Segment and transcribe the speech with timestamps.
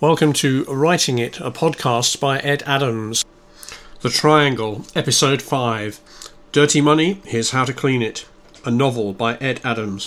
[0.00, 3.24] Welcome to Writing It, a podcast by Ed Adams.
[4.00, 5.98] The Triangle, Episode 5
[6.52, 8.24] Dirty Money, Here's How to Clean It.
[8.64, 10.06] A novel by Ed Adams.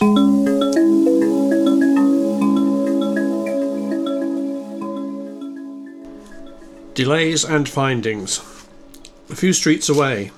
[6.93, 8.39] Delays and Findings.
[9.29, 10.31] A few streets away,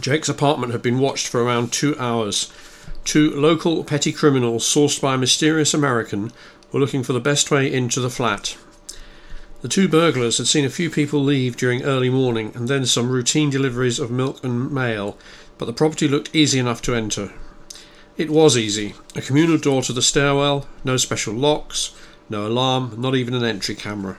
[0.00, 2.50] Jake's apartment had been watched for around two hours.
[3.04, 6.32] Two local petty criminals, sourced by a mysterious American,
[6.72, 8.56] were looking for the best way into the flat.
[9.62, 13.08] The two burglars had seen a few people leave during early morning and then some
[13.08, 15.16] routine deliveries of milk and mail,
[15.56, 17.32] but the property looked easy enough to enter.
[18.16, 18.96] It was easy.
[19.14, 21.94] A communal door to the stairwell, no special locks,
[22.28, 24.18] no alarm, not even an entry camera.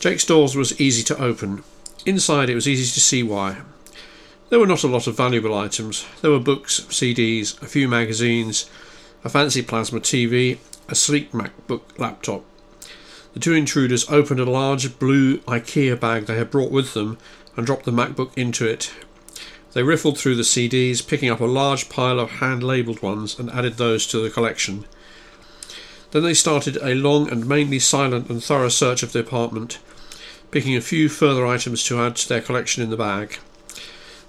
[0.00, 1.62] Jake's doors was easy to open.
[2.04, 3.58] Inside it was easy to see why.
[4.48, 6.04] There were not a lot of valuable items.
[6.22, 8.68] There were books, CDs, a few magazines,
[9.22, 12.44] a fancy plasma TV, a sleek MacBook laptop.
[13.32, 17.16] The two intruders opened a large blue IKEA bag they had brought with them
[17.56, 18.92] and dropped the MacBook into it.
[19.72, 23.48] They riffled through the CDs, picking up a large pile of hand labelled ones and
[23.50, 24.84] added those to the collection.
[26.10, 29.78] Then they started a long and mainly silent and thorough search of the apartment,
[30.50, 33.38] picking a few further items to add to their collection in the bag.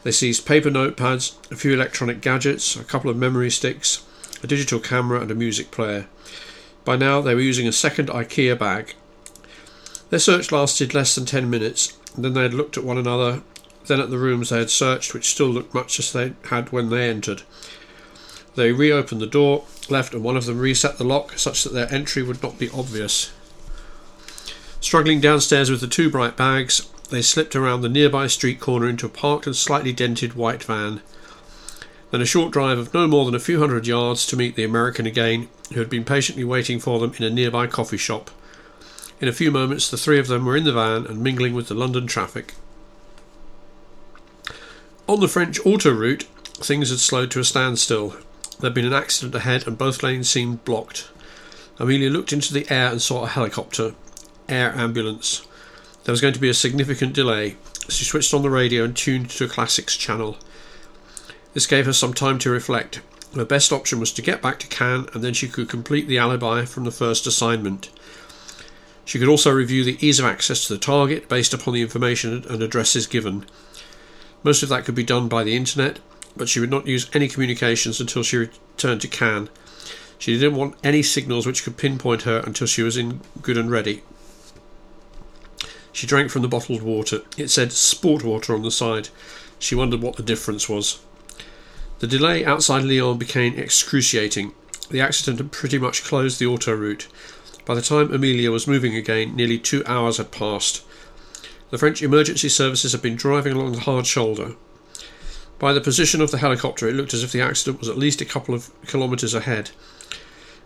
[0.03, 4.03] They seized paper notepads, a few electronic gadgets, a couple of memory sticks,
[4.43, 6.07] a digital camera, and a music player.
[6.83, 8.95] By now, they were using a second IKEA bag.
[10.09, 13.43] Their search lasted less than ten minutes, and then they had looked at one another,
[13.87, 16.89] then at the rooms they had searched, which still looked much as they had when
[16.89, 17.43] they entered.
[18.55, 21.91] They reopened the door, left, and one of them reset the lock such that their
[21.93, 23.31] entry would not be obvious.
[24.81, 29.05] Struggling downstairs with the two bright bags, they slipped around the nearby street corner into
[29.05, 31.01] a parked and slightly dented white van.
[32.11, 34.65] Then a short drive of no more than a few hundred yards to meet the
[34.65, 38.29] American again, who had been patiently waiting for them in a nearby coffee shop.
[39.21, 41.69] In a few moments, the three of them were in the van and mingling with
[41.69, 42.53] the London traffic.
[45.07, 46.23] On the French autoroute,
[46.55, 48.09] things had slowed to a standstill.
[48.59, 51.09] There had been an accident ahead, and both lanes seemed blocked.
[51.79, 53.93] Amelia looked into the air and saw a helicopter,
[54.49, 55.47] air ambulance.
[56.03, 57.55] There was going to be a significant delay.
[57.89, 60.37] She switched on the radio and tuned to a classics channel.
[61.53, 63.01] This gave her some time to reflect.
[63.35, 66.17] Her best option was to get back to Cannes and then she could complete the
[66.17, 67.89] alibi from the first assignment.
[69.05, 72.45] She could also review the ease of access to the target based upon the information
[72.49, 73.45] and addresses given.
[74.43, 75.99] Most of that could be done by the internet,
[76.35, 79.49] but she would not use any communications until she returned to Cannes.
[80.17, 83.71] She didn't want any signals which could pinpoint her until she was in good and
[83.71, 84.03] ready.
[85.91, 87.21] She drank from the bottled water.
[87.37, 89.09] It said sport water on the side.
[89.59, 90.99] She wondered what the difference was.
[92.01, 94.53] The delay outside Lyon became excruciating.
[94.89, 97.07] The accident had pretty much closed the auto route.
[97.63, 100.83] By the time Amelia was moving again, nearly two hours had passed.
[101.69, 104.55] The French emergency services had been driving along the hard shoulder.
[105.59, 108.19] By the position of the helicopter, it looked as if the accident was at least
[108.19, 109.69] a couple of kilometres ahead.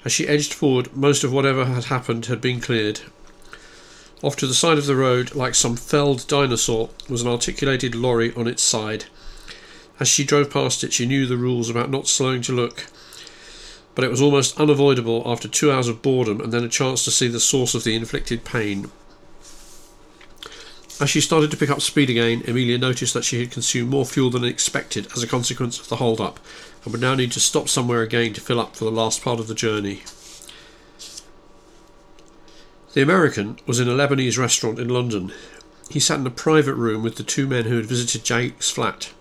[0.06, 3.02] As she edged forward, most of whatever had happened had been cleared.
[4.22, 8.34] Off to the side of the road, like some felled dinosaur, was an articulated lorry
[8.36, 9.08] on its side.
[10.00, 12.88] As she drove past it, she knew the rules about not slowing to look,
[13.96, 17.12] but it was almost unavoidable after two hours of boredom and then a chance to
[17.12, 18.92] see the source of the inflicted pain.
[21.00, 24.06] As she started to pick up speed again, Amelia noticed that she had consumed more
[24.06, 26.40] fuel than expected as a consequence of the hold up,
[26.84, 29.40] and would now need to stop somewhere again to fill up for the last part
[29.40, 30.04] of the journey.
[32.94, 35.34] The American was in a Lebanese restaurant in London.
[35.90, 39.12] He sat in a private room with the two men who had visited Jake's flat.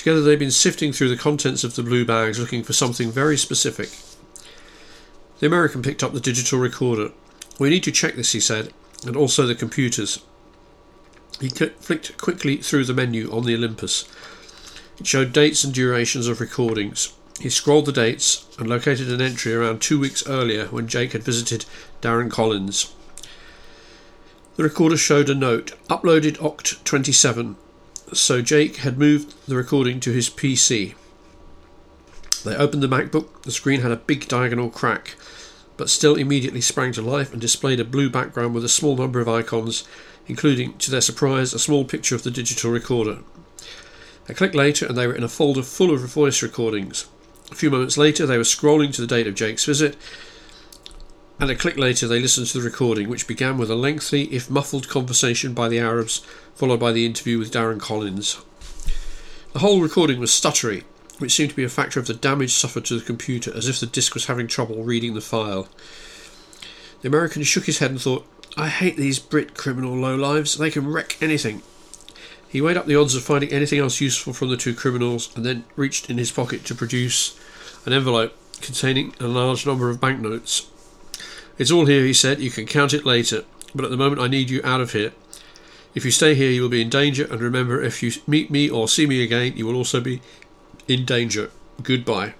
[0.00, 3.36] Together they'd been sifting through the contents of the blue bags looking for something very
[3.36, 3.90] specific.
[5.40, 7.10] The American picked up the digital recorder.
[7.58, 8.72] We need to check this, he said,
[9.06, 10.24] and also the computers.
[11.38, 14.08] He flicked quickly through the menu on the Olympus.
[14.98, 17.12] It showed dates and durations of recordings.
[17.38, 21.24] He scrolled the dates and located an entry around two weeks earlier when Jake had
[21.24, 21.66] visited
[22.00, 22.94] Darren Collins.
[24.56, 27.56] The recorder showed a note uploaded Oct 27,
[28.12, 30.94] so Jake had moved the recording to his PC.
[32.44, 33.42] They opened the MacBook.
[33.42, 35.16] The screen had a big diagonal crack,
[35.76, 39.20] but still immediately sprang to life and displayed a blue background with a small number
[39.20, 39.84] of icons,
[40.26, 43.18] including, to their surprise, a small picture of the digital recorder.
[44.28, 47.06] A click later, and they were in a folder full of voice recordings.
[47.50, 49.96] A few moments later, they were scrolling to the date of Jake's visit,
[51.40, 54.50] and a click later, they listened to the recording, which began with a lengthy, if
[54.50, 56.18] muffled, conversation by the Arabs,
[56.54, 58.38] followed by the interview with Darren Collins.
[59.54, 60.84] The whole recording was stuttery,
[61.18, 63.80] which seemed to be a factor of the damage suffered to the computer, as if
[63.80, 65.66] the disk was having trouble reading the file.
[67.00, 68.26] The American shook his head and thought,
[68.56, 70.58] I hate these Brit criminal lowlives.
[70.58, 71.62] They can wreck anything.
[72.50, 75.46] He weighed up the odds of finding anything else useful from the two criminals and
[75.46, 77.38] then reached in his pocket to produce
[77.86, 80.66] an envelope containing a large number of banknotes.
[81.60, 82.40] It's all here, he said.
[82.40, 85.12] You can count it later, but at the moment I need you out of here.
[85.94, 88.70] If you stay here, you will be in danger, and remember, if you meet me
[88.70, 90.22] or see me again, you will also be
[90.88, 91.50] in danger.
[91.82, 92.32] Goodbye.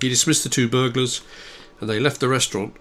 [0.00, 1.20] He dismissed the two burglars,
[1.80, 2.74] and they left the restaurant.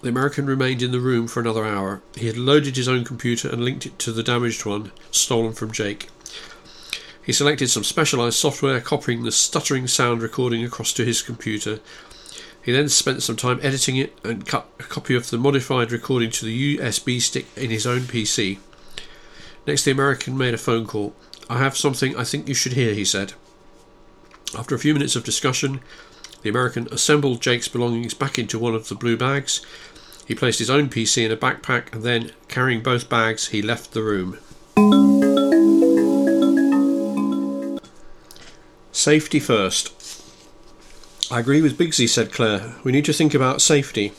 [0.00, 2.00] The American remained in the room for another hour.
[2.16, 5.72] He had loaded his own computer and linked it to the damaged one stolen from
[5.72, 6.08] Jake.
[7.22, 11.80] He selected some specialized software, copying the stuttering sound recording across to his computer.
[12.68, 16.30] He then spent some time editing it and cut a copy of the modified recording
[16.32, 18.58] to the USB stick in his own PC.
[19.66, 21.16] Next, the American made a phone call.
[21.48, 23.32] I have something I think you should hear, he said.
[24.54, 25.80] After a few minutes of discussion,
[26.42, 29.64] the American assembled Jake's belongings back into one of the blue bags.
[30.26, 33.92] He placed his own PC in a backpack and then, carrying both bags, he left
[33.94, 34.36] the room.
[38.92, 39.97] Safety first.
[41.30, 42.74] I agree with Bigsy, said Claire.
[42.84, 44.14] We need to think about safety.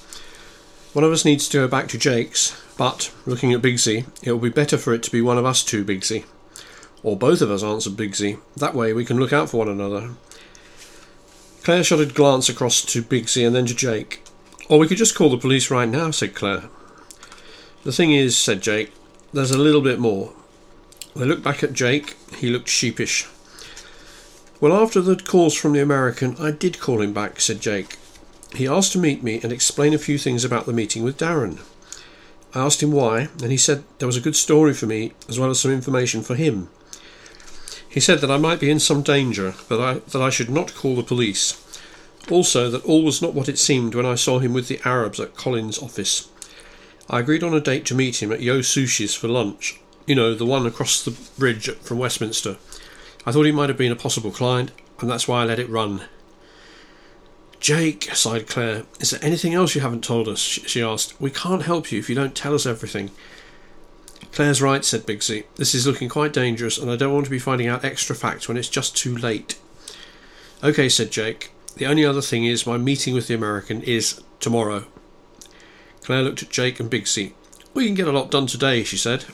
[0.93, 4.39] One of us needs to go back to Jake's, but, looking at Bigsy, it will
[4.39, 6.25] be better for it to be one of us two, Bigsy.
[7.01, 8.39] Or both of us, answered Bigsy.
[8.57, 10.11] That way we can look out for one another.
[11.63, 14.23] Claire shot a glance across to Bigsy and then to Jake.
[14.69, 16.69] Or we could just call the police right now, said Claire.
[17.85, 18.91] The thing is, said Jake,
[19.33, 20.31] there's a little bit more.
[21.15, 22.15] They looked back at Jake.
[22.35, 23.27] He looked sheepish.
[24.61, 27.95] Well, after the calls from the American, I did call him back, said Jake.
[28.53, 31.59] He asked to meet me and explain a few things about the meeting with Darren.
[32.53, 35.39] I asked him why, and he said there was a good story for me as
[35.39, 36.67] well as some information for him.
[37.87, 40.75] He said that I might be in some danger, but I, that I should not
[40.75, 41.63] call the police.
[42.29, 45.21] Also, that all was not what it seemed when I saw him with the Arabs
[45.21, 46.27] at Collins' office.
[47.09, 49.79] I agreed on a date to meet him at Yo Sushi's for lunch.
[50.05, 52.57] You know, the one across the bridge from Westminster.
[53.25, 55.69] I thought he might have been a possible client, and that's why I let it
[55.69, 56.01] run.
[57.59, 60.39] Jake, sighed Claire, is there anything else you haven't told us?
[60.39, 61.19] she asked.
[61.19, 63.11] We can't help you if you don't tell us everything.
[64.31, 65.43] Claire's right, said Bigsy.
[65.55, 68.47] This is looking quite dangerous, and I don't want to be finding out extra facts
[68.47, 69.59] when it's just too late.
[70.63, 71.51] Okay, said Jake.
[71.75, 74.85] The only other thing is my meeting with the American is tomorrow.
[76.03, 77.33] Claire looked at Jake and Bigsy.
[77.73, 79.25] We can get a lot done today, she said.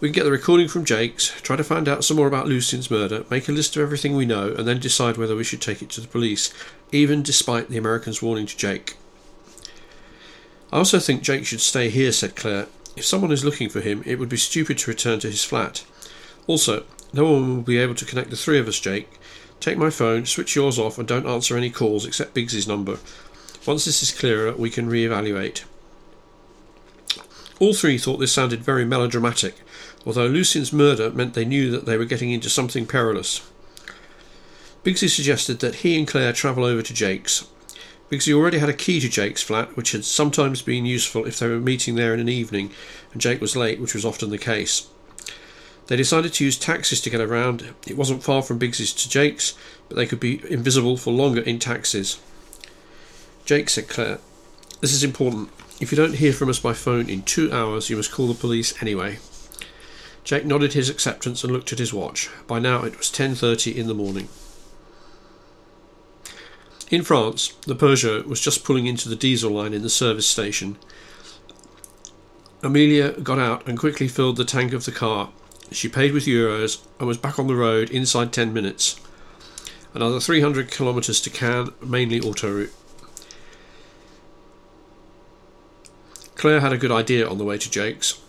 [0.00, 2.88] We can get the recording from Jake's, try to find out some more about Lucien's
[2.88, 5.82] murder, make a list of everything we know, and then decide whether we should take
[5.82, 6.54] it to the police,
[6.92, 8.96] even despite the American's warning to Jake.
[10.72, 12.68] I also think Jake should stay here, said Claire.
[12.94, 15.84] If someone is looking for him, it would be stupid to return to his flat.
[16.46, 19.18] Also, no one will be able to connect the three of us, Jake.
[19.58, 22.98] Take my phone, switch yours off, and don't answer any calls except Bigsy's number.
[23.66, 25.64] Once this is clearer, we can re-evaluate.
[27.58, 29.56] All three thought this sounded very melodramatic,
[30.08, 33.42] although Lucien's murder meant they knew that they were getting into something perilous.
[34.82, 37.46] Bigsy suggested that he and Claire travel over to Jake's.
[38.08, 41.46] He already had a key to Jake's flat, which had sometimes been useful if they
[41.46, 42.70] were meeting there in an evening
[43.12, 44.88] and Jake was late, which was often the case.
[45.88, 47.74] They decided to use taxis to get around.
[47.86, 49.52] It wasn't far from Bigsy's to Jake's,
[49.90, 52.18] but they could be invisible for longer in taxis.
[53.44, 54.20] Jake said Claire,
[54.80, 55.50] This is important.
[55.82, 58.32] If you don't hear from us by phone in two hours, you must call the
[58.32, 59.18] police anyway.
[60.28, 62.28] Jake nodded his acceptance and looked at his watch.
[62.46, 64.28] By now it was 10:30 in the morning.
[66.90, 70.76] In France, the Peugeot was just pulling into the diesel line in the service station.
[72.62, 75.30] Amelia got out and quickly filled the tank of the car.
[75.72, 78.96] She paid with euros and was back on the road inside 10 minutes.
[79.94, 82.72] Another 300 kilometres to Cannes, mainly autoroute.
[86.34, 88.20] Claire had a good idea on the way to Jake's.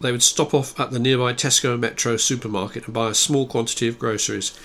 [0.00, 3.86] They would stop off at the nearby Tesco Metro supermarket and buy a small quantity
[3.86, 4.58] of groceries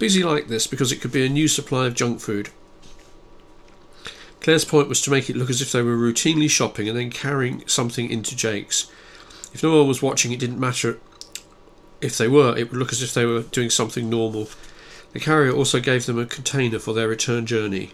[0.00, 2.48] Bigsy liked this because it could be a new supply of junk food.
[4.40, 7.10] Claire's point was to make it look as if they were routinely shopping and then
[7.10, 8.90] carrying something into Jake's.
[9.52, 10.98] If no one was watching, it didn't matter.
[12.00, 14.48] If they were, it would look as if they were doing something normal.
[15.12, 17.90] The carrier also gave them a container for their return journey.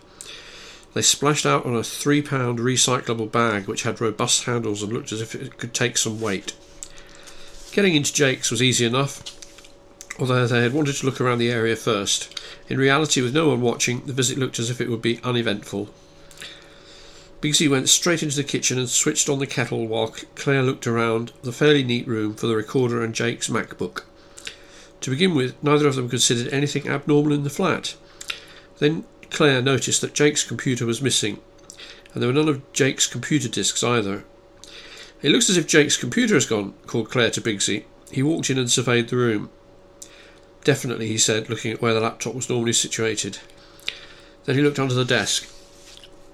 [0.97, 5.13] They splashed out on a three pound recyclable bag which had robust handles and looked
[5.13, 6.55] as if it could take some weight.
[7.71, 9.23] Getting into Jake's was easy enough
[10.19, 12.41] although they had wanted to look around the area first.
[12.71, 15.91] In reality, with no one watching, the visit looked as if it would be uneventful.
[17.43, 21.33] Bigsy went straight into the kitchen and switched on the kettle while Claire looked around
[21.43, 24.05] the fairly neat room for the recorder and Jake's MacBook.
[25.03, 27.95] To begin with, neither of them considered anything abnormal in the flat.
[28.79, 31.41] Then Claire noticed that Jake's computer was missing.
[32.13, 34.25] And there were none of Jake's computer disks either.
[35.23, 37.85] It looks as if Jake's computer has gone, called Claire to Bigsy.
[38.11, 39.51] He walked in and surveyed the room.
[40.65, 43.39] Definitely, he said, looking at where the laptop was normally situated.
[44.45, 45.53] Then he looked under the desk.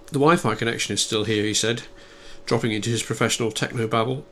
[0.06, 1.84] The Wi Fi connection is still here, he said,
[2.44, 4.25] dropping into his professional techno babble.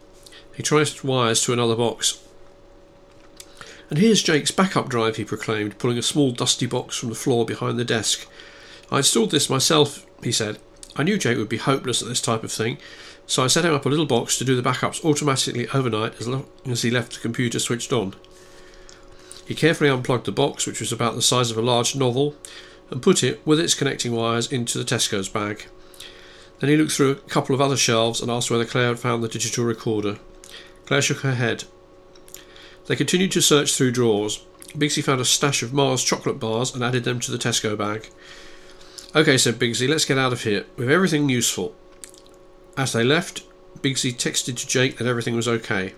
[0.55, 2.23] He traced wires to another box.
[3.89, 7.45] And here's Jake's backup drive, he proclaimed, pulling a small dusty box from the floor
[7.45, 8.29] behind the desk.
[8.91, 10.59] I installed this myself, he said.
[10.97, 12.79] I knew Jake would be hopeless at this type of thing,
[13.27, 16.27] so I set him up a little box to do the backups automatically overnight as
[16.27, 18.15] long as he left the computer switched on.
[19.47, 22.35] He carefully unplugged the box, which was about the size of a large novel,
[22.91, 25.67] and put it, with its connecting wires, into the Tesco's bag.
[26.59, 29.23] Then he looked through a couple of other shelves and asked whether Claire had found
[29.23, 30.19] the digital recorder.
[30.87, 31.65] Claire shook her head.
[32.87, 34.45] They continued to search through drawers.
[34.77, 38.11] Bigsy found a stash of Mars chocolate bars and added them to the Tesco bag.
[39.13, 40.67] OK, said Bigsy, let's get out of here.
[40.77, 41.75] With everything useful.
[42.77, 43.43] As they left,
[43.83, 45.95] Bigsy texted to Jake that everything was OK.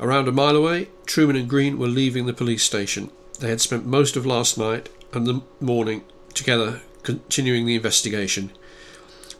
[0.00, 3.10] Around a mile away, Truman and Green were leaving the police station.
[3.40, 8.50] They had spent most of last night and the morning together continuing the investigation.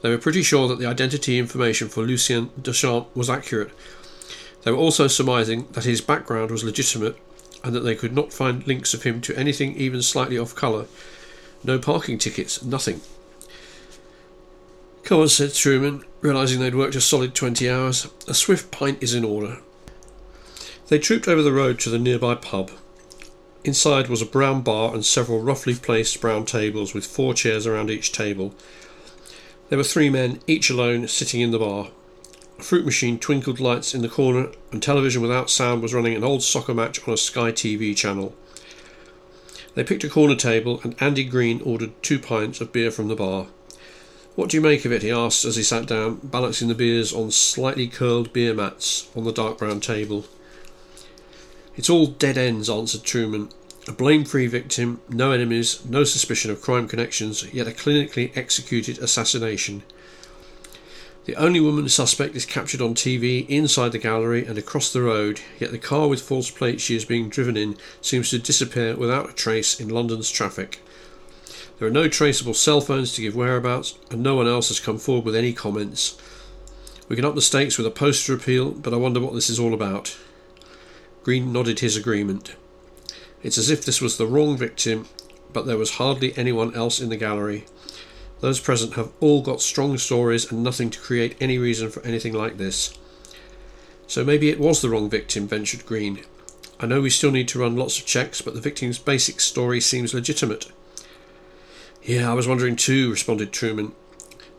[0.03, 3.71] They were pretty sure that the identity information for Lucien Deschamps was accurate.
[4.63, 7.17] They were also surmising that his background was legitimate
[7.65, 10.87] and that they could not find links of him to anything even slightly off colour.
[11.65, 13.01] No parking tickets, nothing.
[15.03, 18.07] Come on, said Truman, realising they'd worked a solid twenty hours.
[18.27, 19.59] A swift pint is in order.
[20.89, 22.71] They trooped over the road to the nearby pub.
[23.65, 27.91] Inside was a brown bar and several roughly placed brown tables with four chairs around
[27.91, 28.55] each table.
[29.69, 31.91] There were three men, each alone, sitting in the bar.
[32.59, 36.25] A fruit machine twinkled lights in the corner, and television without sound was running an
[36.25, 38.35] old soccer match on a Sky TV channel.
[39.75, 43.17] They picked a corner table, and Andy Green ordered two pints of beer from the
[43.17, 43.47] bar.
[44.35, 45.03] What do you make of it?
[45.03, 49.25] he asked as he sat down, balancing the beers on slightly curled beer mats on
[49.25, 50.27] the dark brown table.
[51.77, 53.51] It's all dead ends, answered Truman.
[53.89, 58.99] A blame free victim, no enemies, no suspicion of crime connections, yet a clinically executed
[58.99, 59.83] assassination.
[61.29, 65.43] The only woman suspect is captured on TV inside the gallery and across the road,
[65.61, 69.29] yet the car with false plates she is being driven in seems to disappear without
[69.29, 70.81] a trace in London's traffic.
[71.79, 74.97] There are no traceable cell phones to give whereabouts, and no one else has come
[74.97, 76.17] forward with any comments.
[77.11, 79.61] We can up the stakes with a poster appeal, but I wonder what this is
[79.61, 80.17] all about.
[81.25, 82.57] Green nodded his agreement.
[83.43, 85.07] It's as if this was the wrong victim,
[85.53, 87.67] but there was hardly anyone else in the gallery.
[88.41, 92.33] Those present have all got strong stories and nothing to create any reason for anything
[92.33, 92.97] like this.
[94.07, 96.25] So maybe it was the wrong victim, ventured Green.
[96.81, 99.81] I know we still need to run lots of checks, but the victim's basic story
[99.81, 100.71] seems legitimate.
[102.03, 103.93] Yeah, I was wondering too, responded Truman.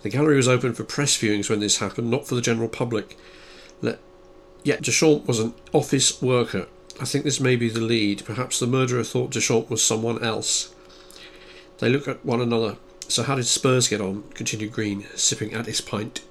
[0.02, 3.18] The gallery was open for press viewings when this happened, not for the general public.
[3.82, 4.00] Let...
[4.64, 6.68] Yet Deschamps was an office worker,
[7.02, 8.26] I think this may be the lead.
[8.26, 10.74] Perhaps the murderer thought Deschamps was someone else.
[11.78, 12.76] They look at one another.
[13.10, 14.24] So how did Spurs get on?
[14.36, 16.22] continued Green, sipping at his pint.